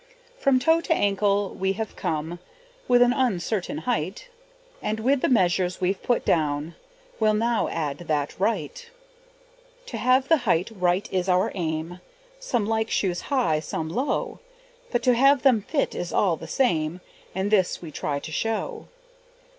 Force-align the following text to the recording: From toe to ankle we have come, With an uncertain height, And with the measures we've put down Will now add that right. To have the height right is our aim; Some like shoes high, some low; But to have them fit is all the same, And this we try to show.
From 0.39 0.57
toe 0.57 0.81
to 0.81 0.95
ankle 0.95 1.53
we 1.53 1.73
have 1.73 1.95
come, 1.95 2.39
With 2.87 3.03
an 3.03 3.13
uncertain 3.13 3.77
height, 3.85 4.29
And 4.81 4.99
with 4.99 5.21
the 5.21 5.29
measures 5.29 5.79
we've 5.79 6.01
put 6.01 6.25
down 6.25 6.73
Will 7.19 7.35
now 7.35 7.67
add 7.67 7.99
that 7.99 8.39
right. 8.39 8.89
To 9.85 9.97
have 9.97 10.27
the 10.27 10.37
height 10.37 10.71
right 10.73 11.07
is 11.13 11.29
our 11.29 11.51
aim; 11.53 11.99
Some 12.39 12.65
like 12.65 12.89
shoes 12.89 13.21
high, 13.29 13.59
some 13.59 13.89
low; 13.89 14.39
But 14.91 15.03
to 15.03 15.13
have 15.13 15.43
them 15.43 15.61
fit 15.61 15.93
is 15.93 16.11
all 16.11 16.35
the 16.35 16.47
same, 16.47 17.01
And 17.35 17.51
this 17.51 17.79
we 17.83 17.91
try 17.91 18.17
to 18.21 18.31
show. 18.31 18.87